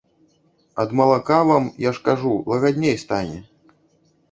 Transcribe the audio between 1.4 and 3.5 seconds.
вам, я ж кажу, лагадней стане.